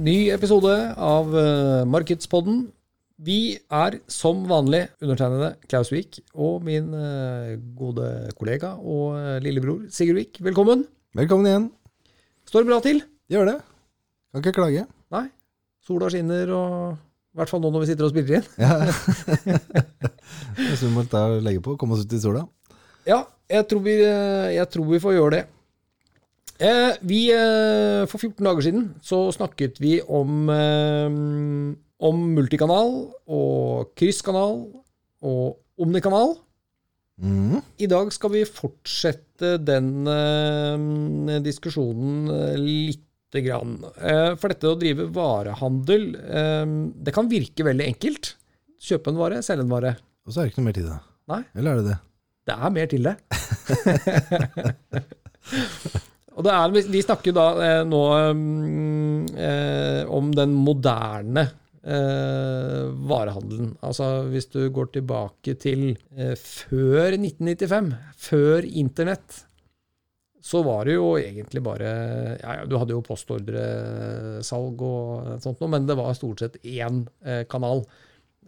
[0.00, 2.62] Ny episode av uh, Markedspodden.
[3.20, 8.06] Vi er som vanlig undertegnede Klaus Wiik og min uh, gode
[8.38, 10.40] kollega og uh, lillebror Sigurd Wiik.
[10.46, 10.86] Velkommen.
[11.20, 11.66] Velkommen igjen.
[12.48, 13.02] Står det bra til?
[13.28, 13.56] Gjør det.
[14.32, 14.86] Kan ikke klage.
[15.12, 15.26] Nei.
[15.84, 18.48] Sola skinner, og i hvert fall nå når vi sitter og spiller inn.
[18.56, 18.80] Ja.
[20.80, 21.04] Så vi må
[21.44, 22.46] legge på, komme oss ut i sola.
[23.04, 25.46] Ja, jeg tror vi, jeg tror vi får gjøre det.
[26.60, 31.08] Eh, vi, eh, for 14 dager siden så snakket vi om, eh,
[32.00, 32.92] om multikanal
[33.26, 34.66] og krysskanal
[35.22, 36.36] og omnikanal.
[37.20, 37.60] Mm.
[37.80, 42.28] I dag skal vi fortsette den eh, diskusjonen
[42.60, 43.06] litt.
[43.30, 43.84] lite grann.
[44.02, 46.66] Eh, for dette å drive varehandel, eh,
[46.98, 48.34] det kan virke veldig enkelt.
[48.80, 49.96] Kjøpe en vare, selge en vare.
[50.26, 51.00] Og så er det ikke noe mer til det.
[51.30, 51.44] Nei.
[51.54, 51.98] Eller er det det?
[52.50, 53.16] Det er mer til det.
[56.38, 58.00] Og er, vi- snakker da eh, nå
[58.38, 61.48] mm, eh, om den moderne
[61.82, 63.72] eh, varehandelen.
[63.82, 67.90] Altså hvis du går tilbake til eh, før 1995,
[68.30, 69.40] før internett,
[70.40, 71.88] så var det jo egentlig bare
[72.40, 77.02] ja, ja, Du hadde jo postordresalg og sånt noe, men det var stort sett én
[77.26, 77.82] eh, kanal.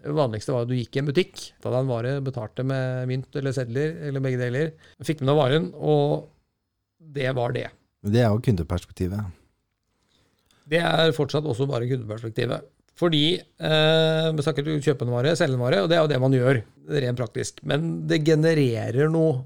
[0.02, 3.04] Det vanligste var at du gikk i en butikk, ta deg en vare, betalte med
[3.10, 4.72] mynt eller sedler, eller begge deler.
[5.04, 6.30] Fikk med deg varen, og
[7.14, 7.68] det var det.
[8.02, 9.32] Det er jo kundeperspektivet.
[10.72, 12.68] Det er fortsatt også bare kundeperspektivet.
[12.98, 16.10] Fordi eh, vi snakker om kjøpe en vare, selge en vare, og det er jo
[16.12, 16.60] det man gjør,
[17.02, 17.62] rent praktisk.
[17.68, 19.40] Men det genererer noe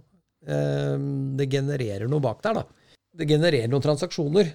[0.46, 0.96] eh,
[1.38, 2.96] Det genererer noe bak der, da.
[3.16, 4.50] Det genererer noen transaksjoner.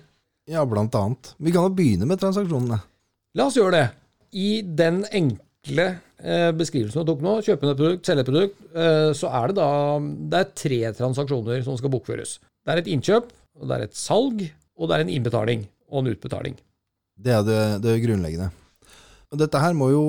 [0.51, 1.33] Ja, blant annet.
[1.39, 2.81] Vi kan jo begynne med transaksjonene.
[3.37, 3.87] La oss gjøre det.
[4.37, 5.87] I den enkle
[6.19, 10.55] eh, beskrivelsen du tok nå, kjøpende produkt, selge-produkt, eh, så er det da det er
[10.65, 12.37] tre transaksjoner som skal bokføres.
[12.61, 14.43] Det er et innkjøp, og det er et salg,
[14.77, 16.59] og det er en innbetaling og en utbetaling.
[17.21, 18.51] Det er det, det er grunnleggende.
[19.31, 20.05] Og dette her må jo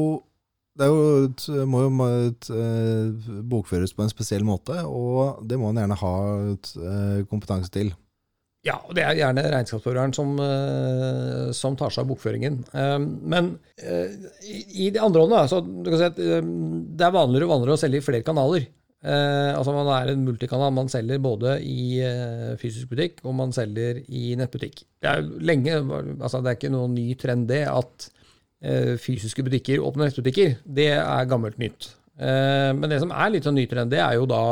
[0.78, 1.90] det jo, må jo
[2.30, 6.14] et, eh, bokføres på en spesiell måte, og det må man gjerne ha
[6.54, 7.92] et, eh, kompetanse til.
[8.62, 12.60] Ja, og det er gjerne regnskapsføreren som, eh, som tar seg av bokføringen.
[12.72, 17.48] Eh, men i, de andre hånda, så du kan si at eh, det er vanligere
[17.48, 18.68] og vanligere å selge i flere kanaler.
[19.02, 20.74] Eh, altså Man er en multikanal.
[20.74, 24.84] Man selger både i eh, fysisk butikk og man selger i nettbutikk.
[25.02, 25.80] Det er jo lenge,
[26.20, 28.10] altså det er ikke noen ny trend det at
[28.62, 30.60] eh, fysiske butikker åpner nettbutikker.
[30.62, 31.90] Det er gammelt nytt.
[32.20, 34.42] Eh, men det som er litt sånn ny trend, det er jo da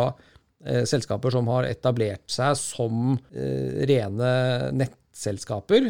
[0.64, 4.32] eh, selskaper som har etablert seg som eh, rene
[4.76, 5.88] nettselskaper,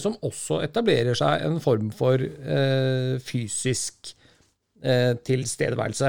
[0.00, 2.22] som også etablerer seg en form for
[3.20, 4.14] fysisk
[4.80, 6.08] tilstedeværelse.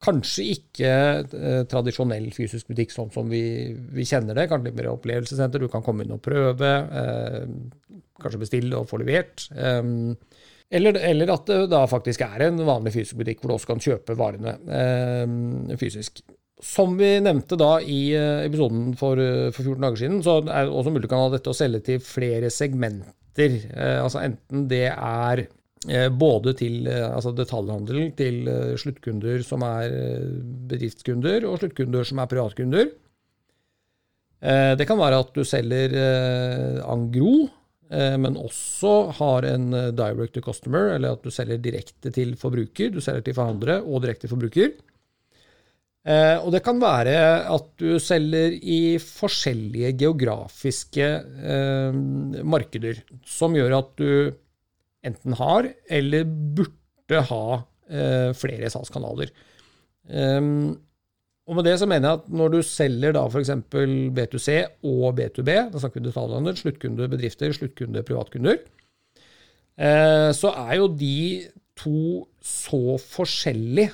[0.00, 3.42] Kanskje ikke eh, tradisjonell fysisk butikk sånn som vi,
[3.92, 4.46] vi kjenner det.
[4.48, 5.60] Kanskje litt mer opplevelsessenter.
[5.60, 6.70] Du kan komme inn og prøve.
[7.02, 9.44] Eh, kanskje bestille og få levert.
[9.52, 9.82] Eh,
[10.70, 13.82] eller, eller at det da faktisk er en vanlig fysisk butikk hvor du også kan
[13.82, 16.22] kjøpe varene eh, fysisk.
[16.60, 20.68] Som vi nevnte da i eh, episoden for, eh, for 14 dager siden, så er
[20.68, 23.56] det også mulig å ha dette å selge til flere segmenter.
[24.04, 25.48] Altså enten det er
[26.12, 30.26] både til eh, altså detaljhandel, til eh, sluttkunder som er eh,
[30.68, 32.90] bedriftskunder, og sluttkunder som er privatkunder.
[34.42, 37.48] Eh, Det kan være at du selger eh, Angro,
[37.90, 42.36] eh, men også har en eh, direct to customer, eller at du selger direkte til
[42.36, 42.92] forbruker.
[42.92, 44.70] Du selger til forhandlere og direkte til forbruker.
[46.04, 47.16] Eh, Og det kan være
[47.56, 51.08] at du selger i forskjellige geografiske
[51.40, 51.92] eh,
[52.44, 54.32] markeder, som gjør at du
[55.06, 57.44] enten har eller burde ha
[57.90, 59.32] eh, flere salgskanaler.
[60.10, 60.78] Um,
[61.50, 63.50] og med det så mener jeg at når du selger da f.eks.
[64.14, 64.56] B2C
[64.86, 68.60] og B2B, da snakker vi detaljhandel, sluttkunde bedrifter, sluttkunde privatkunder,
[69.74, 71.16] eh, så er jo de
[71.80, 73.90] to så forskjellige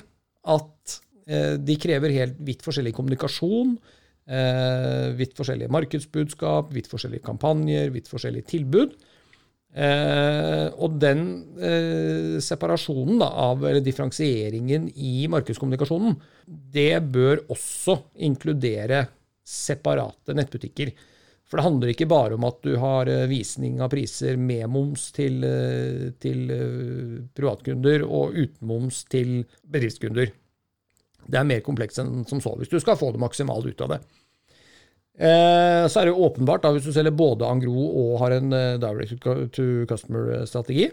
[0.53, 3.73] at eh, de krever helt vidt forskjellig kommunikasjon,
[4.29, 8.93] eh, vidt forskjellige markedsbudskap, vidt forskjellige kampanjer, vidt forskjellige tilbud.
[9.77, 11.21] Eh, og den
[11.61, 16.15] eh, separasjonen da, av, eller differensieringen i markedskommunikasjonen,
[16.73, 19.03] det bør også inkludere
[19.47, 20.95] separate nettbutikker.
[21.47, 25.11] For det handler ikke bare om at du har eh, visning av priser med moms
[25.15, 30.33] til, eh, til eh, privatkunder og uten moms til bedriftskunder.
[31.27, 33.95] Det er mer komplekst enn som så, hvis du skal få det maksimalt ut av
[33.95, 34.01] det.
[35.17, 38.53] Så er det jo åpenbart, da, hvis du selger både Angro og har en
[38.83, 39.17] direct
[39.55, 40.91] to customer-strategi,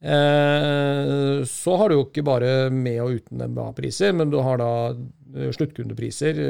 [0.00, 4.70] så har du jo ikke bare med og uten MBA-priser, men du har da
[5.52, 6.40] sluttkundepriser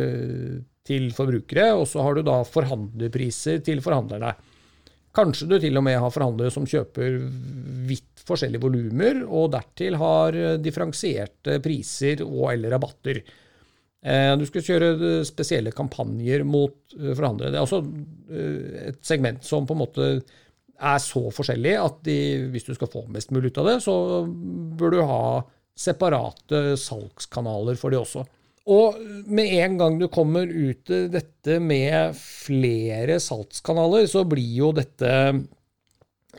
[0.87, 4.31] til forbrukere, og så har du da forhandlerpriser til forhandlerne.
[5.11, 7.19] Kanskje du til og med har forhandlere som kjøper
[7.91, 13.19] vidt forskjellige volumer, og dertil har differensierte priser og eller rabatter.
[14.01, 17.53] Eh, du skal kjøre spesielle kampanjer mot eh, forhandlere.
[17.53, 17.89] Det er
[18.33, 20.11] eh, et segment som på en måte
[20.81, 22.19] er så forskjellig at de,
[22.55, 23.95] hvis du skal få mest mulig ut av det, så
[24.25, 25.25] bør du ha
[25.77, 28.25] separate salgskanaler for de også.
[28.71, 28.97] Og
[29.29, 35.11] med en gang du kommer ut til dette med flere salgskanaler, så blir jo dette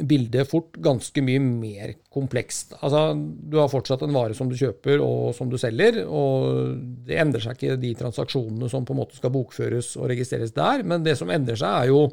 [0.07, 2.75] bildet fort ganske mye mer komplekst.
[2.80, 6.75] Altså, du har fortsatt en vare som du kjøper og som du selger, og
[7.07, 10.86] det endrer seg ikke de transaksjonene som på en måte skal bokføres og registreres der,
[10.88, 12.06] men det som endrer seg, er jo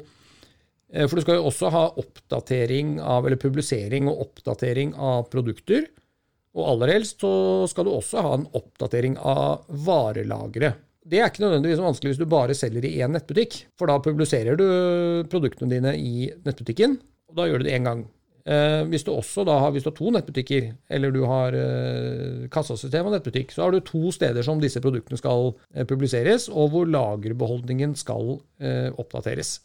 [0.93, 5.89] eh, For du skal jo også ha oppdatering av, eller publisering og oppdatering av produkter.
[6.57, 10.85] Og aller helst så skal du også ha en oppdatering av varelageret.
[11.09, 14.57] Det er ikke nødvendigvis vanskelig hvis du bare selger i én nettbutikk, for da publiserer
[14.59, 14.65] du
[15.31, 16.97] produktene dine i nettbutikken,
[17.29, 18.03] og da gjør du det én gang.
[18.49, 22.45] Eh, hvis du også da har, hvis du har to nettbutikker, eller du har eh,
[22.51, 26.71] kassasystem og nettbutikk, så har du to steder som disse produktene skal eh, publiseres, og
[26.73, 29.59] hvor lagerbeholdningen skal eh, oppdateres.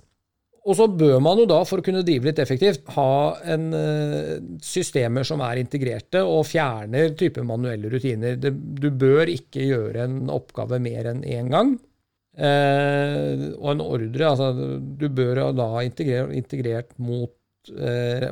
[0.65, 4.37] Og så bør man jo da, for å kunne drive litt effektivt, ha en, uh,
[4.65, 8.39] systemer som er integrerte og fjerner type manuelle rutiner.
[8.41, 11.75] Det, du bør ikke gjøre en oppgave mer enn én gang.
[12.35, 14.49] Eh, og en ordre altså,
[14.99, 17.31] Du bør da ha integrert, mot,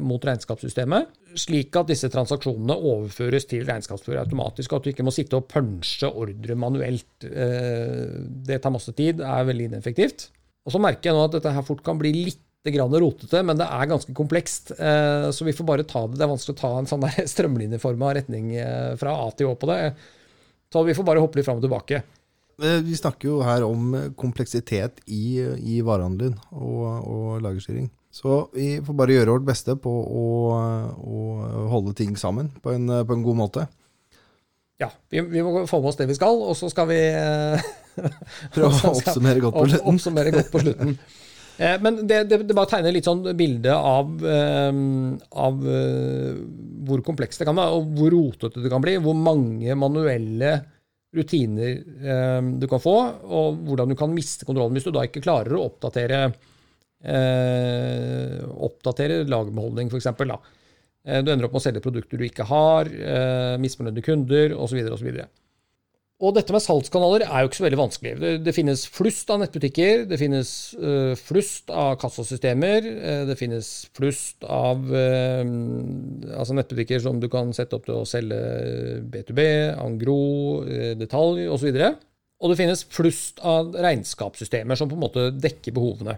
[0.05, 1.08] mot, regnskapssystemet,
[1.40, 5.46] slik at disse transaksjonene overføres til regnskapsfører automatisk, og at du ikke må sitte og
[5.49, 7.08] punche ordre manuelt.
[7.23, 10.29] det tar masse tid, er veldig ineffektivt.
[10.67, 13.67] Og så merker jeg nå at dette her fort kan bli litt rotete, men det
[13.67, 14.73] er ganske komplekst.
[14.79, 16.17] Eh, så vi får bare ta det.
[16.19, 19.67] Det er vanskelig å ta en sånn strømlinjeforma retning eh, fra A til Å på
[19.67, 19.94] det.
[20.73, 22.02] Så vi får bare hoppe litt fram og tilbake.
[22.62, 27.91] Eh, vi snakker jo her om kompleksitet i, i varehandelen og, og lagerstyring.
[28.12, 30.25] Så vi får bare gjøre vårt beste på å,
[31.00, 31.20] å
[31.73, 33.67] holde ting sammen på en, på en god måte.
[34.82, 37.00] Ja, vi, vi, må få med oss det vi skal, og så skal vi
[38.53, 39.93] Prøve å oppsummere godt på slutten.
[39.93, 40.97] Oppsummere godt på slutten.
[41.61, 44.70] Eh, men det, det, det, bare tegner litt sånn bilde av, eh,
[45.44, 46.38] av eh,
[46.88, 48.97] hvor komplekst det kan være, og hvor rotete det kan bli.
[49.03, 50.55] Hvor mange manuelle
[51.12, 51.82] rutiner
[52.56, 52.97] du kan få,
[53.29, 56.23] og hvordan du kan miste kontrollen hvis du da ikke klarer å oppdatere,
[58.69, 60.09] oppdatere lagerbeholdning, f.eks.
[61.03, 62.88] Du ender opp med å selge produkter du ikke har,
[63.61, 64.81] misfornøyde kunder osv.
[64.94, 65.11] osv.
[66.22, 68.12] Og dette med salgskanaler er jo ikke så veldig vanskelig.
[68.22, 73.70] Det, det finnes flust av nettbutikker, det finnes uh, flust av kassasystemer, uh, det finnes
[73.98, 75.42] flust av uh,
[76.38, 78.38] altså nettbutikker som du kan sette opp til å selge
[79.10, 79.42] B2B,
[79.82, 80.20] Angro,
[81.00, 81.72] detalj osv.
[81.72, 81.92] Og, så
[82.42, 86.16] og det finnes flust av regnskapssystemer som på en måte dekker behovene.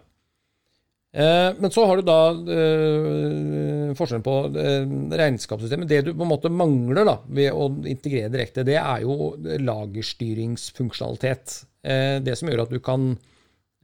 [1.14, 4.86] Eh, men så har du da eh, forskjellen på eh,
[5.20, 5.86] regnskapssystemet.
[5.86, 11.60] Det du på en måte mangler da, ved å integrere direkte, det er jo lagerstyringsfunksjonalitet.
[11.84, 13.10] Det som gjør at du kan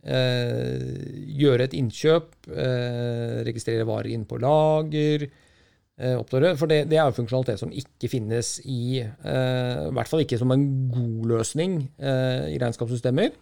[0.00, 2.46] gjøre et innkjøp,
[3.44, 5.26] registrere varer inn på lager.
[6.00, 10.56] For det, det, er jo funksjonalitet som ikke finnes i I hvert fall ikke som
[10.56, 13.36] en god løsning i regnskapssystemer.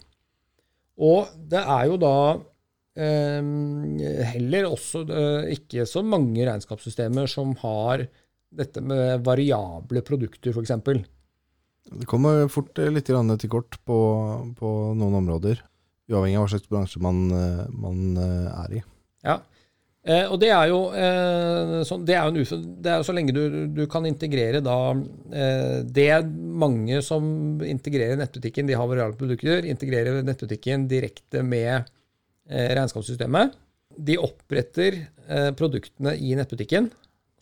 [1.07, 2.17] Og det er jo da
[2.99, 8.07] heller også eh, ikke så mange regnskapssystemer som har
[8.49, 10.73] dette med variable produkter, f.eks.
[11.89, 13.99] Det kommer fort litt til kort på,
[14.59, 15.63] på, noen områder,
[16.11, 18.83] uavhengig av hva slags bransje man, eh, man eh, er i.
[19.29, 19.39] Ja,
[20.31, 20.77] og det er jo,
[21.85, 24.95] så, det er jo en det er så lenge du, du kan integrere da
[25.85, 26.07] Det
[26.63, 31.98] mange som integrerer nettbutikken, de har variable produkter, integrerer nettbutikken direkte med Eh,
[32.49, 33.57] regnskapssystemet.
[33.99, 34.97] De oppretter
[35.29, 36.91] eh, produktene i nettbutikken,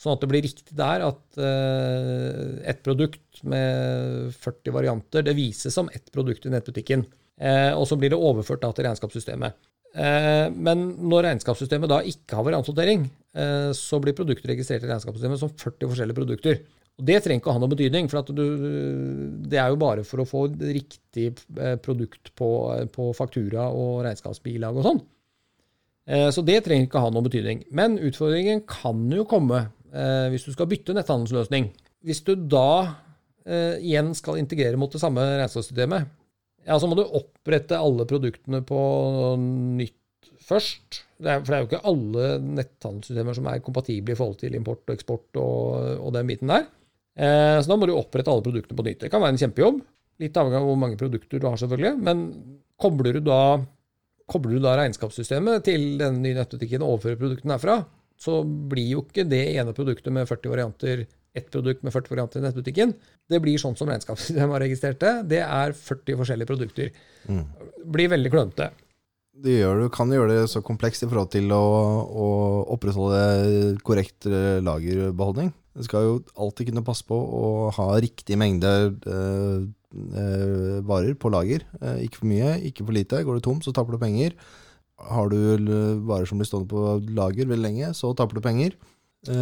[0.01, 5.75] sånn at det blir riktig der at eh, et produkt med 40 varianter det vises
[5.75, 7.07] som ett produkt i nettbutikken.
[7.77, 9.59] Og så blir det overført da til regnskapssystemet.
[10.57, 13.03] Men når regnskapssystemet da ikke har variantsortering,
[13.77, 16.63] så blir produkter registrert i regnskapssystemet som 40 forskjellige produkter.
[16.97, 18.45] Og Det trenger ikke å ha noe betydning, for du,
[19.45, 21.29] det er jo bare for å få riktig
[21.61, 22.49] eh, produkt på,
[22.93, 25.01] på faktura og regnskapsbilag og sånn.
[26.09, 27.67] Eh, så det trenger ikke ha noen betydning.
[27.77, 31.69] Men utfordringen kan jo komme eh, hvis du skal bytte netthandelsløsning.
[32.07, 33.03] Hvis du da
[33.47, 36.09] igjen skal integrere mot det samme regnskapssystemet,
[36.67, 38.81] ja, så må du opprette alle produktene på
[39.39, 41.05] nytt først.
[41.23, 44.57] Det er, for det er jo ikke alle netthandelssystemer som er kompatible i forhold til
[44.59, 46.67] import og eksport og, og den biten der.
[47.17, 49.01] Eh, så da må du opprette alle produktene på nytt.
[49.05, 49.81] Det kan være en kjempejobb.
[50.23, 51.97] Litt avhengig av hvor mange produkter du har, selvfølgelig.
[52.05, 52.29] Men
[52.81, 53.41] kobler du da
[54.27, 57.77] Kobler du da regnskapssystemet til den nye nettbutikken og overfører produktene herfra,
[58.19, 61.05] så blir jo ikke det ene produktet med 40 varianter
[61.37, 62.95] ett produkt med 40 varianter i nettbutikken.
[63.31, 65.13] Det blir sånn som regnskapssystemet har registrert det.
[65.37, 66.91] Det er 40 forskjellige produkter.
[67.29, 67.45] Mm.
[67.95, 68.71] Blir veldig klønete.
[69.47, 71.63] Det gjør, du kan gjøre det så komplekst i forhold til å,
[72.09, 72.29] å
[72.73, 75.53] opprettholde korrekt eh, lagerbeholdning.
[75.77, 78.71] Du skal jo alltid kunne passe på å ha riktig mengde
[79.13, 79.67] eh,
[80.23, 81.67] eh, varer på lager.
[81.83, 83.21] Eh, ikke for mye, ikke for lite.
[83.27, 84.37] Går det tom, så taper du penger.
[84.97, 85.37] Har du
[86.09, 88.79] varer som blir stående på lager veldig lenge, så taper du penger.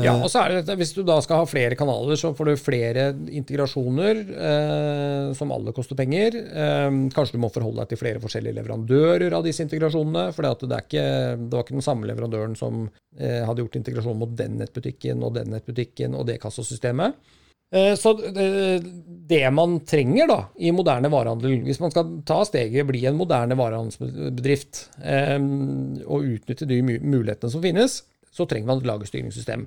[0.04, 2.60] Ja, og så er det Hvis du da skal ha flere kanaler, så får du
[2.60, 6.38] flere integrasjoner eh, som alle koster penger.
[6.40, 10.26] Eh, kanskje du må forholde deg til flere forskjellige leverandører av disse integrasjonene.
[10.34, 12.86] For det, det, det, var ikke den samme leverandøren som
[13.18, 17.18] eh, hadde gjort integrasjon mot den nettbutikken og den nettbutikken og det kassasystemet.
[17.74, 18.12] Eh, så
[19.26, 23.56] det man trenger da, i moderne varehandel, hvis man skal ta steget bli en moderne
[23.58, 25.38] varehandelsbedrift eh,
[26.04, 28.02] og utnytte de mulighetene som finnes,
[28.34, 29.66] så trenger man et lagerstyringssystem.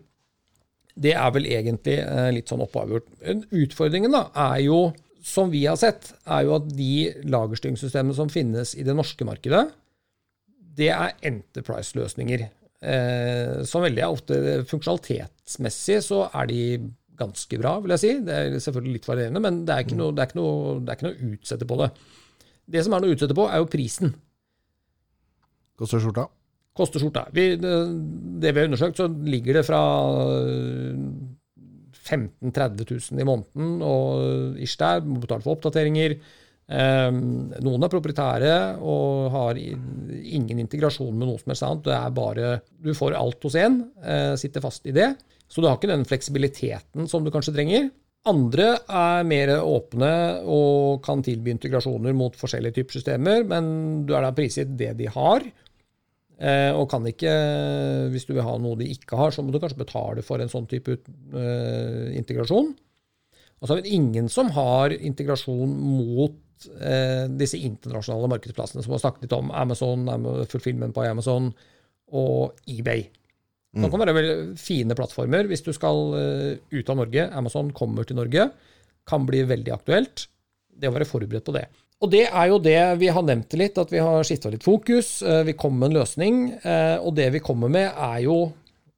[0.97, 3.09] Det er vel egentlig eh, litt sånn oppavgjort.
[3.55, 4.79] Utfordringen da, er jo,
[5.23, 6.93] som vi har sett, er jo at de
[7.29, 9.67] lagerstyringssystemene som finnes i det norske markedet,
[10.77, 12.47] det er Enterprise-løsninger.
[12.77, 16.61] Eh, som veldig ofte funksjonalitetsmessig så er de
[17.17, 18.13] ganske bra, vil jeg si.
[18.25, 21.31] Det er selvfølgelig litt varierende, men det er ikke noe, det noe, det noe å
[21.33, 21.91] utsette på det.
[22.67, 24.13] Det som er noe å utsette på, er jo prisen.
[25.77, 26.27] Koster skjorta?
[26.77, 27.27] Koster skjorta.
[27.33, 27.75] Vi, det,
[28.41, 29.81] det, vi har undersøkt, så ligger det fra
[32.07, 35.01] 15 000-30 000 i måneden og ish der.
[35.05, 36.17] Må betale for oppdateringer.
[36.67, 41.85] Um, noen er proprietære og har ingen integrasjon med noe som helst annet.
[41.87, 42.49] Det er bare,
[42.83, 45.13] Du får alt hos én, uh, sitter fast i det.
[45.47, 47.87] Så du har ikke den fleksibiliteten som du kanskje trenger.
[48.27, 50.11] Andre er mer åpne
[50.51, 55.07] og kan tilby integrasjoner mot forskjellige typer systemer, men du er da prisgitt det de
[55.13, 55.45] har.
[56.37, 57.31] Eh, og kan ikke,
[58.13, 60.51] hvis du vil ha noe de ikke har, så må du kanskje betale for en
[60.51, 60.99] sånn type
[61.33, 62.75] uh, integrasjon.
[63.57, 68.99] Og så er det ingen som har integrasjon mot uh, disse internasjonale markedsplassene som vi
[68.99, 69.49] har snakket litt om.
[69.49, 70.05] Amazon,
[70.51, 71.49] Fulfillment på Amazon
[72.13, 73.07] og eBay.
[73.77, 73.91] Det mm.
[73.91, 77.27] kan være veldig fine plattformer hvis du skal uh, ut av Norge.
[77.33, 78.51] Amazon kommer til Norge.
[79.09, 80.27] Kan bli veldig aktuelt.
[80.69, 81.65] Det å være forberedt på det.
[81.97, 85.17] Og det er jo det vi har nevnt litt, at vi har skifta litt fokus.
[85.25, 88.39] Uh, vi kommer med en løsning, uh, og det vi kommer med, er jo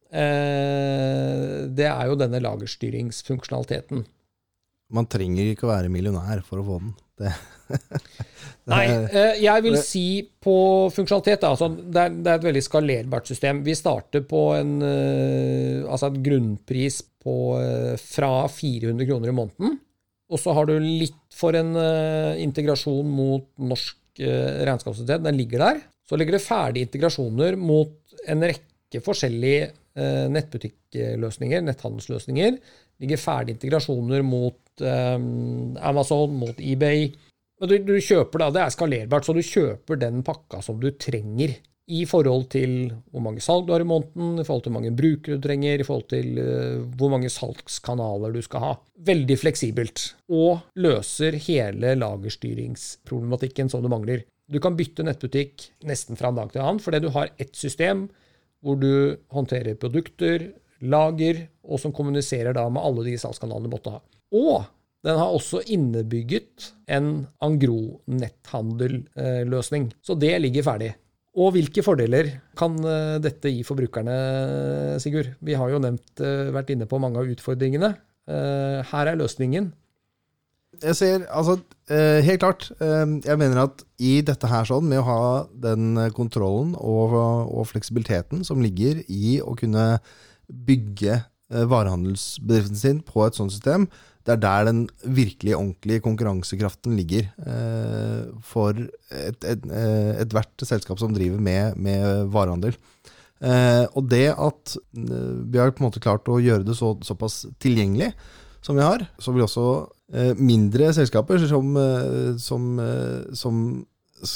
[0.09, 3.99] Det er jo denne lagerstyringsfunksjonaliteten.
[4.89, 6.95] Man trenger ikke å være millionær for å få den.
[7.19, 7.33] Det,
[8.69, 10.05] Nei, eh, jeg vil si
[10.41, 10.55] på
[10.93, 13.61] funksjonalitet altså det, er, det, er, et veldig skalerbart system.
[13.65, 19.79] Vi starter på en eh, altså et grunnpris på, eh, fra 400 kroner i måneden.
[20.29, 21.73] Og så har du litt for en
[22.37, 25.23] integrasjon mot norsk regnskapssystem.
[25.25, 25.79] Den ligger der.
[26.05, 29.71] Så ligger det ferdige integrasjoner mot en rekke forskjellige
[30.29, 32.59] nettbutikkløsninger, netthandelsløsninger.
[33.01, 37.09] Ligger ferdige integrasjoner mot Amazon, mot eBay
[37.59, 40.89] men du, du, kjøper da, Det er skalerbart, så du kjøper den pakka som du
[40.95, 41.57] trenger
[41.89, 44.97] i forhold til hvor mange salg du har i måneden, i forhold til hvor mange
[44.97, 48.73] brukere du trenger, i forhold til uh, hvor mange salgskanaler du skal ha.
[49.09, 50.03] Veldig fleksibelt.
[50.29, 54.19] Og løser hele lagerstyringsproblematikken som du mangler.
[54.49, 57.55] Du kan bytte nettbutikk nesten fra en dag til en annen, fordi du har ett
[57.57, 58.07] system
[58.65, 58.93] hvor du
[59.31, 63.99] håndterer produkter, lager, og som kommuniserer da med alle de salgskanalene du måtte ha.
[64.35, 64.63] Og
[65.05, 69.93] den har også innebygget en Angro-netthandelløsning.
[70.03, 70.91] Så det ligger ferdig.
[71.37, 74.15] Og hvilke fordeler kan eh, dette gi forbrukerne,
[75.01, 75.35] Sigurd?
[75.45, 77.91] Vi har jo nevnt, eh, vært inne på mange av utfordringene.
[78.29, 79.69] Eh, her er løsningen.
[80.79, 81.57] Jeg ser, altså,
[81.89, 82.67] helt klart.
[82.79, 88.45] Jeg mener at i dette her sånn, med å ha den kontrollen og, og fleksibiliteten
[88.47, 89.97] som ligger i å kunne
[90.47, 91.17] bygge
[91.49, 93.89] varehandelsbedriften sin på et sånt system,
[94.27, 99.69] det er der den virkelig ordentlige konkurransekraften ligger eh, for ethvert et,
[100.21, 102.75] et, et selskap som driver med, med varehandel.
[103.39, 106.93] Eh, og det at eh, vi har på en måte klart å gjøre det så,
[107.07, 108.11] såpass tilgjengelig
[108.65, 109.67] som vi har, så vil også
[110.11, 113.63] eh, mindre selskaper som, eh, som, eh, som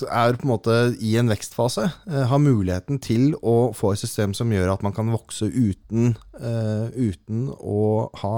[0.07, 4.35] er på en måte i en vekstfase, eh, har muligheten til å få et system
[4.37, 8.37] som gjør at man kan vokse uten, eh, uten å ha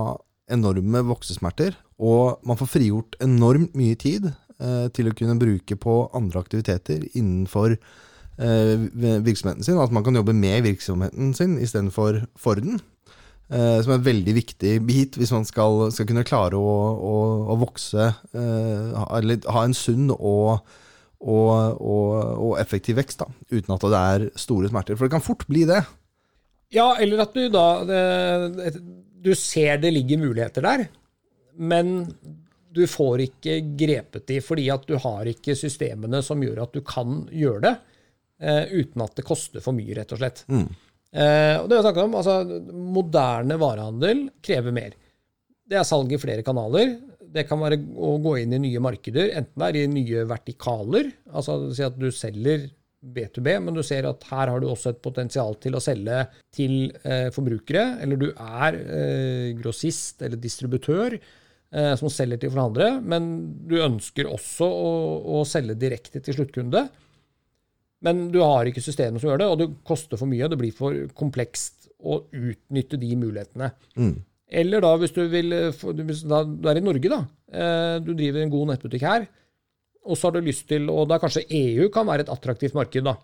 [0.51, 1.77] enorme voksesmerter.
[2.01, 7.07] Og man får frigjort enormt mye tid eh, til å kunne bruke på andre aktiviteter
[7.13, 7.79] innenfor
[8.35, 9.77] virksomheten sin.
[9.79, 12.81] At man kan jobbe med virksomheten sin istedenfor for den.
[13.47, 17.13] som er en veldig viktig bit hvis man skal, skal kunne klare å, å,
[17.53, 20.65] å vokse, eller ha en sunn og
[21.25, 24.97] og, og, og, effektiv vekst, da, uten at det er store smerter.
[24.97, 25.81] For det kan fort bli det.
[26.73, 28.01] Ja, eller at du da det,
[29.25, 30.85] Du ser det ligger muligheter der,
[31.57, 31.95] men
[32.75, 36.83] du får ikke grepet de fordi at du har ikke systemene som gjør at du
[36.85, 37.73] kan gjøre det
[38.43, 40.43] eh, uten at det koster for mye, rett og slett.
[40.51, 40.67] Mm.
[41.15, 42.37] Eh, og det jeg om, altså,
[42.95, 44.95] Moderne varehandel krever mer.
[45.65, 46.97] Det er salg i flere kanaler.
[47.35, 51.09] Det kan være å gå inn i nye markeder, enten det er i nye vertikaler,
[51.31, 52.67] altså si at du selger
[53.15, 56.23] B2B, men du ser at her har du også et potensial til å selge
[56.55, 62.99] til eh, forbrukere, eller du er eh, grossist eller distributør eh, som selger til forhandlere,
[63.05, 63.31] men
[63.69, 64.93] du ønsker også å,
[65.39, 66.87] å selge direkte til sluttkunde.
[68.05, 70.49] Men du har ikke systemet som gjør det, og det koster for mye.
[70.51, 73.71] Det blir for komplekst å utnytte de mulighetene.
[73.97, 74.15] Mm.
[74.61, 77.23] Eller da hvis du vil eh, Du er i Norge, da.
[77.49, 79.27] Eh, du driver en god nettbutikk her.
[80.05, 83.05] Og så har du lyst til Og da kanskje EU kan være et attraktivt marked,
[83.07, 83.15] da.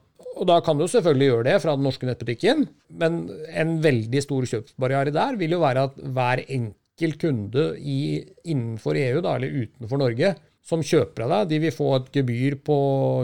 [0.41, 2.63] Og da kan du selvfølgelig gjøre det fra den norske nettbutikken,
[2.97, 8.00] men en veldig stor kjøpsbarriere der vil jo være at hver enkelt kunde i,
[8.47, 10.33] innenfor EU, da, eller utenfor Norge,
[10.65, 12.77] som kjøper av deg, de vil få et gebyr på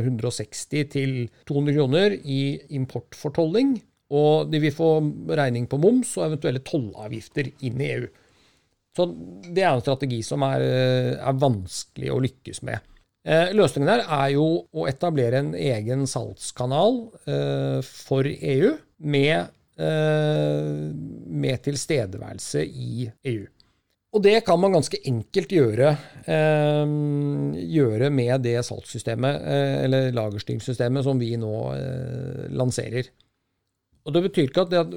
[0.04, 1.16] 160 til
[1.48, 2.42] 200 kroner i
[2.76, 3.78] importfortolling
[4.14, 4.92] og de vil få
[5.36, 8.06] regning på moms og eventuelle tollavgifter inn i EU.
[8.96, 9.06] Så
[9.54, 10.64] det er en strategi som er,
[11.20, 12.80] er vanskelig å lykkes med.
[13.28, 18.72] Eh, løsningen her er jo å etablere en egen salgskanal eh, for EU
[19.04, 20.70] med, eh,
[21.28, 23.44] med, tilstedeværelse i EU.
[24.16, 25.92] Og det kan man ganske enkelt gjøre,
[26.24, 26.96] eh,
[27.76, 33.12] gjøre med det salgssystemet, eh, eller lagerstyringssystemet, som vi nå eh, lanserer.
[34.08, 34.96] Og Det betyr ikke at, det at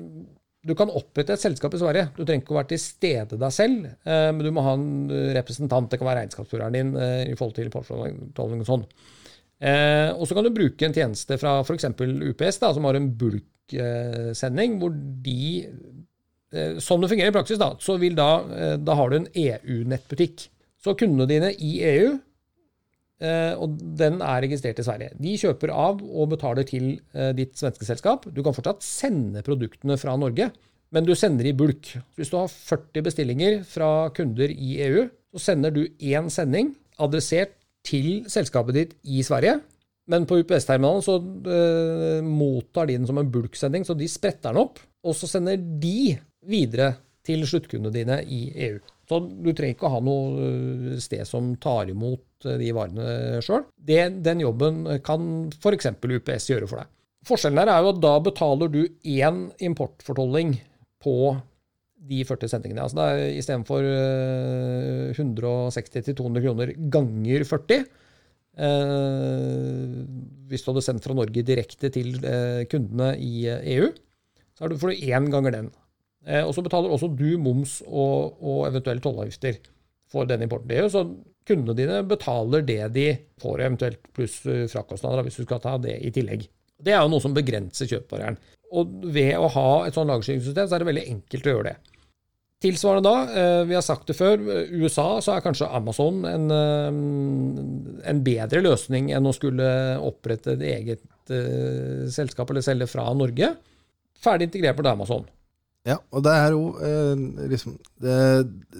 [0.60, 2.10] du kan opprette et selskap i Sverige.
[2.16, 5.12] Du trenger ikke å være til stede deg selv, eh, men du må ha en
[5.36, 5.88] representant.
[5.88, 8.84] Det kan være regnskapsføreren din eh, i forhold til portfolio og sånn.
[9.60, 11.88] Eh, og så kan du bruke en tjeneste fra f.eks.
[11.96, 15.42] UPS, da, som har en bulksending, hvor de
[16.82, 18.24] Sånn det fungerer i praksis, da, så da,
[18.82, 20.48] da har du en EU-nettbutikk.
[20.82, 22.08] Så kundene dine i EU
[23.60, 25.14] og den er registrert i Sverige.
[25.20, 28.24] De kjøper av og betaler til eh, ditt svenske selskap.
[28.32, 30.50] Du kan fortsatt sende produktene fra Norge,
[30.90, 31.92] men du sender i bulk.
[32.18, 35.04] Hvis du har 40 bestillinger fra kunder i EU,
[35.34, 37.54] så sender du én sending adressert
[37.86, 39.60] til selskapet ditt i Sverige.
[40.10, 44.64] Men på UPS-terminalen så uh, mottar de den som en bulksending, så de spretter den
[44.64, 44.80] opp.
[45.06, 46.16] Og så sender de
[46.50, 48.80] videre til sluttkundene dine i EU.
[49.10, 53.66] Så du trenger ikke å ha noe sted som tar imot Eh, de varene sjøl.
[53.84, 55.92] Den jobben kan f.eks.
[56.00, 56.90] UPS gjøre for deg.
[57.28, 60.54] Forskjellen der er jo at da betaler du én importfortolling
[61.04, 61.16] på
[62.10, 62.86] de 40 sendingene.
[62.86, 63.88] Altså det er Istedenfor
[65.18, 67.84] 160-200 kroner ganger 40 eh,
[70.48, 73.44] Hvis du hadde sendt fra Norge direkte til eh, kundene i
[73.76, 73.92] EU,
[74.56, 75.70] så får du én ganger den.
[76.28, 79.60] Eh, og så betaler også du moms og, og eventuelle tollavgifter
[80.10, 80.68] for den importen.
[80.68, 81.12] Det er jo sånn
[81.48, 83.06] kundene dine betaler det de
[83.40, 86.44] får, eventuelt pluss eh, frakostnader, hvis du skal ta det i tillegg.
[86.80, 88.38] Det er jo noe som begrenser kjøpbarrieren.
[88.76, 91.78] Og ved å ha et sånn lagerstyringssystem, så er det veldig enkelt å gjøre det.
[92.60, 94.44] Tilsvarende da, eh, vi har sagt det før,
[94.76, 96.52] USA så er kanskje Amazon en,
[98.04, 99.64] en bedre løsning enn å skulle
[100.04, 101.06] opprette et eget
[102.10, 103.54] selskap eller selge fra Norge.
[104.20, 105.24] Ferdig integrert på Amazon.
[105.88, 108.16] Ja, og det er jo eh, liksom det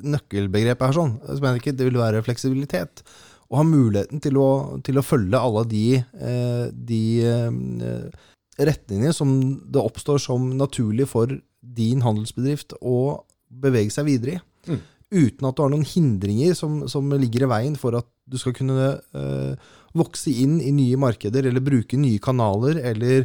[0.04, 3.04] nøkkelbegrepet her sånn, som jeg ikke, det vil være fleksibilitet.
[3.50, 4.50] Å ha muligheten til å,
[4.84, 8.28] til å følge alle de, eh, de eh,
[8.60, 9.32] retningene som
[9.64, 14.42] det oppstår som naturlig for din handelsbedrift å bevege seg videre i.
[14.70, 14.80] Mm.
[15.10, 18.54] Uten at du har noen hindringer som, som, ligger i veien for at du skal
[18.54, 23.24] kunne eh, vokse inn i nye markeder, eller bruke nye kanaler, eller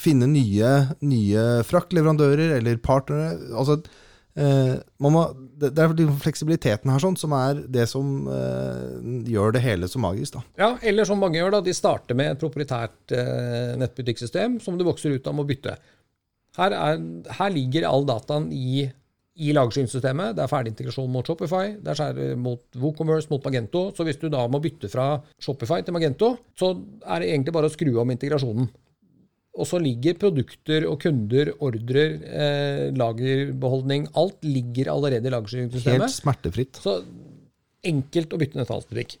[0.00, 0.74] finne nye,
[1.06, 3.30] nye fraktleverandører eller partnere.
[3.54, 3.78] Altså,
[4.38, 5.24] eh, må,
[5.60, 10.02] det, er liksom fleksibiliteten her sånn, som er det som eh, gjør det hele så
[10.02, 10.38] magisk.
[10.38, 10.44] Da.
[10.60, 14.86] Ja, eller som mange gjør, da, de starter med et proprietært eh, nettbutikksystem som du
[14.88, 15.76] vokser ut av med å bytte.
[16.58, 17.04] Her, er,
[17.38, 18.82] her ligger all dataen i,
[19.38, 20.34] i lagersynssystemet.
[20.34, 23.84] Det er ferdig integrasjon mot Shopify, det er mot WooCommerce, mot Magento.
[23.94, 26.72] Så hvis du da må bytte fra Shopify til Magento, så
[27.06, 28.66] er det egentlig bare å skru om integrasjonen.
[29.58, 36.04] Og så ligger produkter og kunder, ordrer, eh, lagerbeholdning Alt ligger allerede i lagerstyringssystemet.
[36.06, 36.78] Helt smertefritt.
[36.82, 37.00] Så
[37.88, 39.18] enkelt å bytte netthandelsbutikk.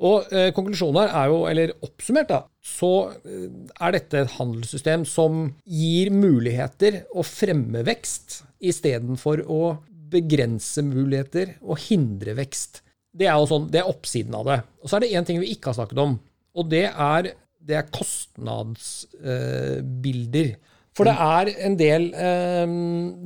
[0.00, 5.04] Og eh, konklusjonen her er jo, eller oppsummert, da, så eh, er dette et handelssystem
[5.08, 9.62] som gir muligheter å fremme vekst istedenfor å
[10.10, 12.80] begrense muligheter og hindre vekst.
[13.12, 14.58] Det er jo sånn, det er oppsiden av det.
[14.80, 16.16] Og så er det én ting vi ikke har snakket om,
[16.56, 17.32] og det er,
[17.70, 20.48] det er kostnadsbilder.
[20.96, 22.66] For det er en del, eh,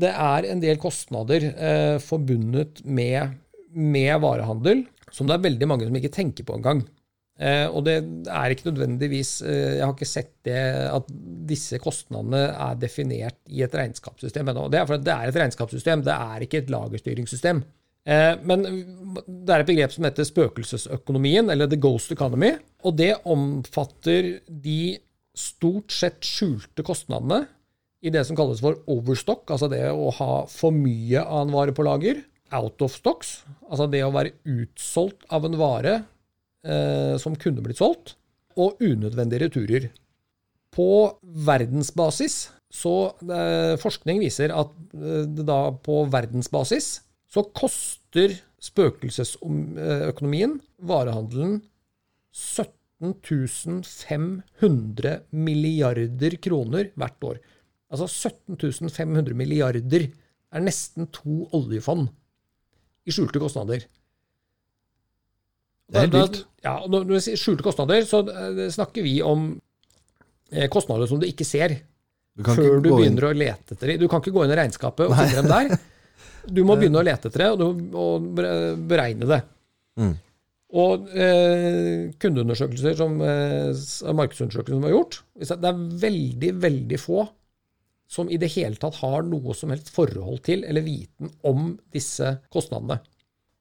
[0.01, 3.29] det er en del kostnader eh, forbundet med,
[3.73, 6.81] med varehandel som det er veldig mange som ikke tenker på engang.
[7.35, 7.97] Eh, og det
[8.31, 11.09] er ikke nødvendigvis Jeg har ikke sett det at
[11.51, 14.69] disse kostnadene er definert i et regnskapssystem ennå.
[14.71, 17.65] Det er fordi det er et regnskapssystem, det er ikke et lagerstyringssystem.
[18.05, 22.53] Eh, men det er et begrep som heter spøkelsesøkonomien, eller the ghost economy.
[22.85, 24.97] Og det omfatter de
[25.35, 27.45] stort sett skjulte kostnadene
[28.05, 31.75] i det som kalles for overstock, altså det å ha for mye av en vare
[31.75, 32.21] på lager
[32.55, 35.95] out of stocks, altså det å være utsolgt av en vare
[36.67, 38.15] eh, som kunne blitt solgt,
[38.61, 39.89] og unødvendige returer.
[40.75, 42.37] På verdensbasis
[42.75, 46.99] så eh, Forskning viser at eh, da på verdensbasis
[47.35, 51.59] så koster spøkelsesøkonomien, varehandelen,
[52.35, 57.41] 17 500 milliarder kroner hvert år.
[57.93, 58.57] Altså 17
[58.91, 60.07] 500 milliarder
[60.55, 62.09] er nesten to oljefond
[63.05, 63.83] i skjulte kostnader.
[65.91, 66.39] Det er helt vilt.
[66.65, 69.51] Ja, når vi sier skjulte kostnader, så eh, snakker vi om
[70.51, 71.75] eh, kostnader som du ikke ser
[72.35, 74.01] Du før ikke du begynner inn- å lete etter dem.
[74.01, 75.75] Du kan ikke gå inn i regnskapet og finne dem der.
[76.49, 78.29] Du må begynne å lete etter det, og, du, og
[78.91, 79.41] beregne det.
[80.01, 80.15] Mm.
[80.75, 83.71] Og eh, kundeundersøkelser som eh,
[84.19, 87.25] markedsundersøkelser som er gjort, det er veldig, veldig få
[88.11, 92.37] som i det hele tatt har noe som helst forhold til eller viten om disse
[92.53, 93.01] kostnadene.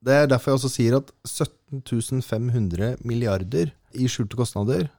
[0.03, 4.89] Det er derfor jeg også sier at 17 500 milliarder i skjulte kostnader.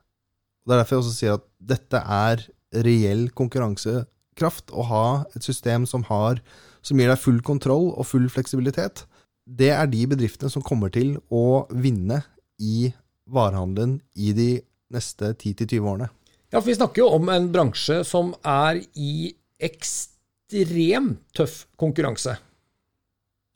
[0.65, 2.47] Det er derfor jeg også sier at dette er
[2.87, 4.73] reell konkurransekraft.
[4.73, 6.41] Å ha et system som, har,
[6.85, 9.07] som gir deg full kontroll og full fleksibilitet.
[9.45, 12.23] Det er de bedriftene som kommer til å vinne
[12.61, 12.93] i
[13.31, 14.51] varehandelen i de
[14.95, 16.11] neste 10-20 årene.
[16.53, 19.33] Ja, for vi snakker jo om en bransje som er i
[19.65, 22.37] ekstremt tøff konkurranse.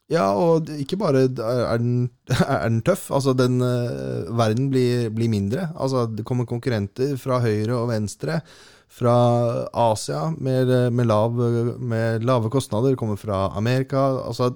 [0.08, 5.30] Ja, og ikke bare er den, er den tøff, altså den eh, verden blir, blir
[5.30, 5.68] mindre.
[5.76, 8.40] Altså det kommer konkurrenter fra høyre og venstre,
[8.88, 9.14] fra
[9.76, 11.36] Asia med, med, lav,
[11.78, 14.00] med lave kostnader, kommer fra Amerika.
[14.24, 14.54] Altså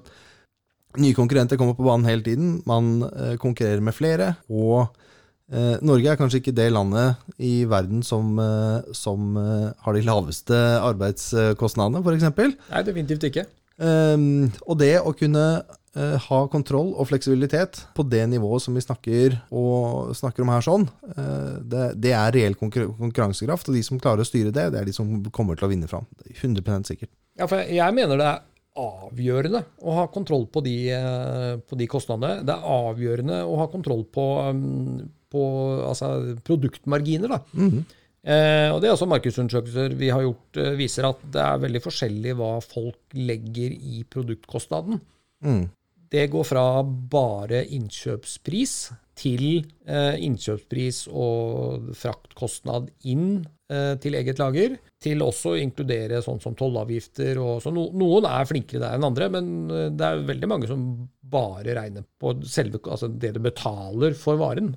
[1.01, 2.57] nye konkurrenter kommer på banen hele tiden.
[2.69, 4.93] Man eh, konkurrerer med flere, og
[5.53, 10.05] eh, Norge er kanskje ikke det landet i verden som, eh, som eh, har de
[10.05, 12.57] laveste arbeidskostnadene, f.eks.
[12.69, 13.47] Nei, definitivt ikke.
[13.73, 15.63] Um, og det å kunne
[15.95, 19.37] eh, ha kontroll og fleksibilitet på det nivået som vi snakker,
[20.17, 23.69] snakker om her, sånn, eh, det, det er reell konkur konkurransekraft.
[23.69, 25.89] Og de som klarer å styre det, det er de som kommer til å vinne
[25.91, 26.07] fram.
[26.33, 27.11] 100% sikkert.
[27.39, 28.41] Ja, for jeg- mener det er
[28.77, 32.45] avgjørende å ha kontroll på de, eh, på de kostnadene.
[32.45, 35.43] Det er avgjørende å ha kontroll på, um, på
[35.89, 37.27] altså, produktmarginer.
[37.29, 37.41] da.
[38.23, 41.81] Eh, og det er også Markedsundersøkelser vi har gjort, eh, viser at det er veldig
[41.83, 45.01] forskjellig hva folk legger i produktkostnaden.
[45.43, 45.69] Mm.
[46.13, 48.73] Det går fra bare innkjøpspris
[49.17, 53.39] til eh, innkjøpspris og fraktkostnad inn
[53.73, 57.41] eh, til eget lager, til også å inkludere sånn som tollavgifter.
[57.41, 60.69] Og, så no, noen er flinkere der enn andre, men eh, det er veldig mange
[60.69, 60.85] som
[61.33, 64.75] bare regner på selve, altså det du betaler for varen.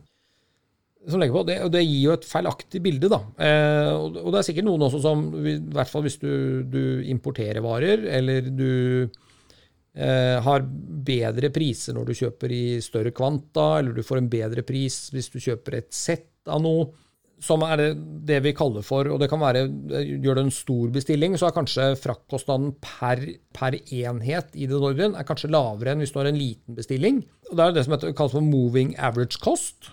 [1.07, 3.13] Som på, det, og det gir jo et feilaktig bilde.
[3.13, 3.21] da.
[4.01, 8.09] Og, det er sikkert noen også som, i hvert fall hvis du, du importerer varer,
[8.19, 9.13] eller du
[9.97, 10.65] har
[11.09, 15.31] bedre priser når du kjøper i større kvanta, eller du får en bedre pris hvis
[15.33, 16.91] du kjøper et sett av noe,
[17.43, 19.67] som er det, vi kaller for, og det kan være,
[20.25, 23.21] gjør du en stor bestilling, så er kanskje fraktkostnaden per,
[23.57, 27.21] per enhet i den ordren er kanskje lavere enn hvis du har en liten bestilling.
[27.51, 29.91] Og Det er det som kalles for moving average cost,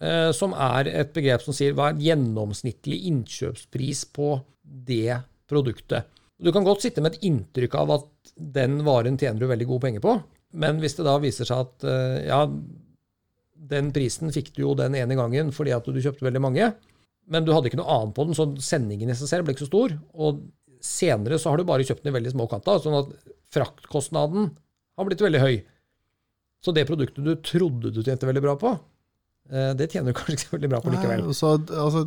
[0.00, 4.32] eh, som er et begrep som sier hva er gjennomsnittlig innkjøpspris på
[4.64, 6.08] det produktet.
[6.42, 9.86] Du kan godt sitte med et inntrykk av at den varen tjener du veldig gode
[9.86, 10.18] penger på,
[10.60, 12.42] men hvis det da viser seg at eh, ja,
[13.70, 16.68] den prisen fikk du jo den ene gangen fordi at du kjøpte veldig mange,
[17.26, 19.64] men du hadde ikke noe annet på den, så sendingen i seg selv ble ikke
[19.64, 19.96] så stor.
[20.14, 20.44] Og
[20.84, 23.10] senere så har du bare kjøpt den i veldig små kvanta, sånn at
[23.54, 24.52] fraktkostnaden
[24.96, 25.56] har blitt veldig høy.
[26.62, 28.76] Så det produktet du trodde du tjente veldig bra på,
[29.50, 31.26] eh, det tjener du kanskje ikke så veldig bra på likevel.
[31.26, 32.04] Nei, så, altså,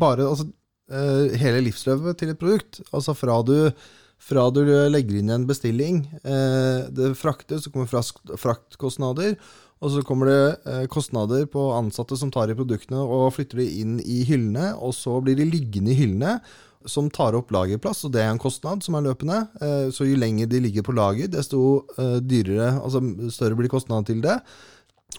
[0.00, 0.48] bare altså,
[0.90, 3.70] eh, hele livsløpet til et produkt, altså fra du,
[4.22, 9.36] fra du legger inn en bestilling, eh, det fraktes, så kommer fraktkostnader,
[9.82, 13.70] og så kommer det eh, kostnader på ansatte som tar i produktene og flytter de
[13.82, 16.36] inn i hyllene, og så blir de liggende i hyllene,
[16.88, 19.38] som tar opp lagerplass, og det er en kostnad som er løpende.
[19.62, 24.06] Eh, Så jo lenger de ligger på lager, desto eh, dyrere, altså større blir kostnaden
[24.08, 24.38] til det.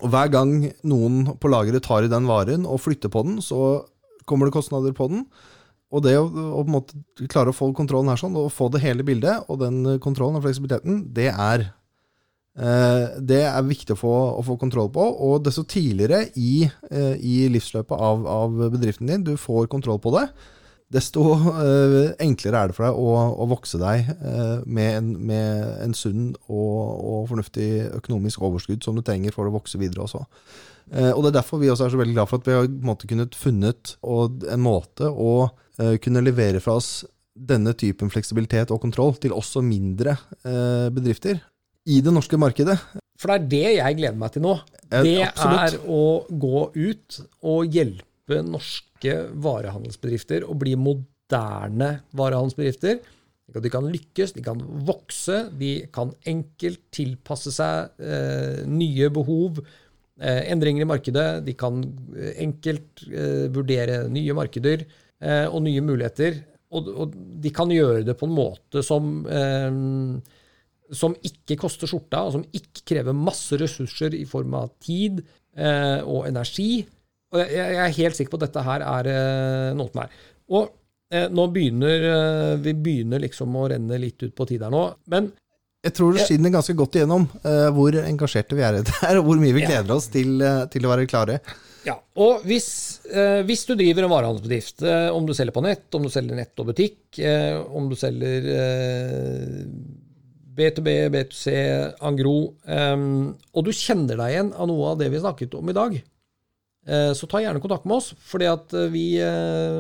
[0.02, 3.86] Og hver gang noen på lageret tar i den varen og flytter på den, så
[4.26, 5.26] kommer det kostnader på den.
[5.94, 6.82] Og det å, å
[7.30, 10.40] klare å få kontrollen her sånn, og få det hele bildet, og den eh, kontrollen
[10.40, 11.68] og fleksibiliteten, det er
[12.58, 17.14] eh, det er viktig å få, å få kontroll på, og desto tidligere i, eh,
[17.22, 20.26] i livsløpet av, av bedriften din du får kontroll på det,
[20.94, 21.24] desto
[21.58, 25.96] eh, enklere er det for deg å, å vokse deg eh, med, en, med en
[25.98, 26.78] sunn og,
[27.14, 30.22] og fornuftig økonomisk overskudd som du trenger for å vokse videre også.
[30.94, 32.70] Eh, og Det er derfor vi også er så veldig glad for at vi har
[32.70, 37.00] på en måte kunnet funnet og, en måte å kunne levere fra oss
[37.34, 40.14] denne typen fleksibilitet og kontroll til også mindre
[40.94, 41.40] bedrifter
[41.90, 42.76] i det norske markedet.
[43.18, 44.54] For det er det jeg gleder meg til nå.
[44.92, 45.64] Det absolutt.
[45.64, 47.18] er å gå ut
[47.50, 48.93] og hjelpe norske
[49.44, 53.02] varehandelsbedrifter og bli moderne varehandelsbedrifter.
[53.54, 59.60] De kan lykkes, de kan vokse, de kan enkelt tilpasse seg eh, nye behov,
[60.22, 61.28] eh, endringer i markedet.
[61.46, 61.82] De kan
[62.16, 66.40] eh, enkelt eh, vurdere nye markeder eh, og nye muligheter.
[66.74, 69.76] Og, og de kan gjøre det på en måte som eh,
[70.94, 75.24] som ikke koster skjorta, og som ikke krever masse ressurser i form av tid
[75.56, 76.84] eh, og energi.
[77.34, 80.18] Og jeg, jeg er helt sikker på at dette her er eh, noe som er.
[80.54, 80.68] Og
[81.14, 84.86] eh, nå begynner eh, vi begynner liksom å renne litt ut på tid her nå.
[85.14, 85.32] Men
[85.84, 89.20] Jeg tror det skinner ganske godt igjennom uh, hvor engasjerte vi er i det her,
[89.20, 91.42] og hvor mye vi gleder oss til, uh, til å være klare.
[91.84, 92.68] Ja, og hvis,
[93.12, 96.38] uh, hvis du driver en varehandelsbedrift, eh, om du selger på nett, om du selger
[96.38, 97.20] nett og butikk,
[97.76, 99.60] om du selger eh,
[100.56, 101.54] B2B, B2C,
[102.06, 105.76] Angro, um, og du kjenner deg igjen av noe av det vi snakket om i
[105.76, 105.98] dag,
[107.16, 109.80] så ta gjerne kontakt med oss, fordi eh, vi, eh,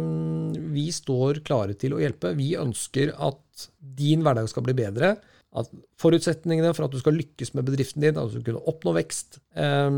[0.71, 2.31] vi står klare til å hjelpe.
[2.37, 5.17] Vi ønsker at din hverdag skal bli bedre,
[5.53, 5.69] at
[6.01, 9.41] forutsetningene for at du skal lykkes med bedriften din, at du skal kunne oppnå vekst,
[9.59, 9.91] eh,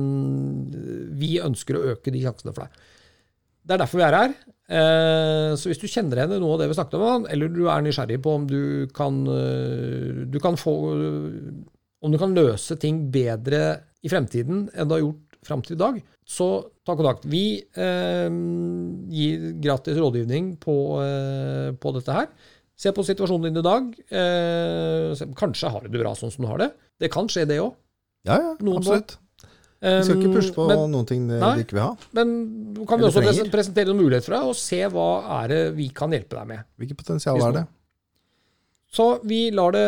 [1.15, 2.83] vi ønsker å øke de sjansene for deg.
[3.65, 4.35] Det er derfor vi er her.
[4.65, 7.81] Eh, Så hvis du kjenner igjen noe av det vi snakket om, eller du er
[7.85, 10.75] nysgjerrig på om du kan, eh, du kan få
[12.05, 15.79] Om du kan løse ting bedre i fremtiden enn du har gjort fram til i
[15.79, 16.49] dag, så
[16.85, 17.27] ta kontakt.
[17.29, 18.37] Vi eh,
[19.13, 22.29] gir gratis rådgivning på, eh, på dette her.
[22.75, 23.91] Se på situasjonen din i dag.
[24.09, 26.71] Eh, kanskje har du det bra sånn som du har det.
[26.99, 27.77] Det kan skje, det òg.
[28.25, 29.19] Ja, ja, Noen absolutt.
[29.85, 31.59] Vi skal ikke pushe på men, noen ting de, nei.
[31.61, 31.91] ikke vil ha.
[32.17, 32.29] men
[32.89, 33.49] kan vi også trenger.
[33.53, 35.09] presentere noen muligheter for deg, og se hva
[35.43, 36.63] er det vi kan hjelpe deg med.
[36.81, 37.63] Hvilket potensial er det?
[38.95, 39.83] Så vi lar det,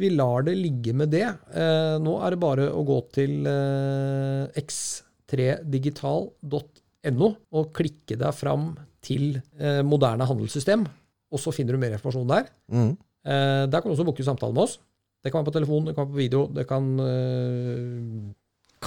[0.00, 1.28] vi lar det ligge med det.
[1.54, 9.36] Eh, nå er det bare å gå til eh, x3digital.no og klikke deg fram til
[9.60, 10.86] eh, moderne handelssystem,
[11.30, 12.44] og så finner du mer informasjon der.
[12.66, 12.98] Mm.
[12.98, 14.74] Eh, der kan du også booke samtale med oss.
[15.22, 17.98] Det kan være på telefon, det kan være på video, det kan, eh,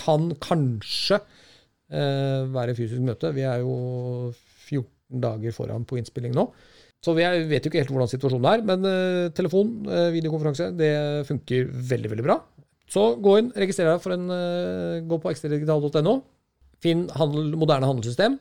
[0.02, 1.18] kan kanskje
[1.92, 3.36] eh, være fysisk møte.
[3.36, 3.74] Vi er jo
[4.68, 6.46] 14 dager foran på innspilling nå.
[7.02, 10.92] Så er, vet jo ikke helt hvordan situasjonen er, men eh, telefon, eh, videokonferanse, det
[11.30, 12.38] funker veldig, veldig bra.
[12.92, 16.18] Så gå inn, registrer deg for en eh, Gå på ekstradigital.no.
[16.82, 18.38] Finn handel, moderne handelssystem,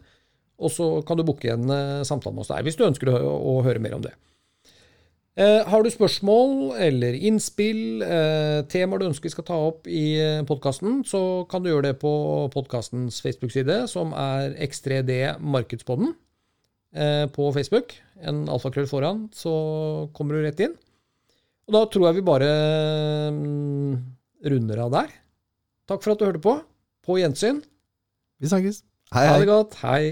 [0.60, 1.72] og så kan du booke en
[2.04, 3.16] samtale med oss der, hvis du ønsker å,
[3.52, 4.12] å høre mer om det.
[5.40, 10.18] Eh, har du spørsmål eller innspill, eh, temaer du ønsker vi skal ta opp i
[10.48, 12.12] podkasten, så kan du gjøre det på
[12.52, 16.12] podkastens Facebook-side, som er X3D Markedspodden
[16.92, 17.94] på Facebook.
[18.20, 19.52] En alfakrøll foran, så
[20.16, 20.72] kommer du rett inn.
[21.70, 22.50] Og da tror jeg vi bare
[23.30, 23.92] mm,
[24.50, 25.12] runder av der.
[25.90, 26.56] Takk for at du hørte på.
[27.06, 27.60] På gjensyn.
[28.42, 28.82] Vi snakkes.
[29.14, 29.76] Hei, Ha det godt.
[29.84, 30.02] Hei.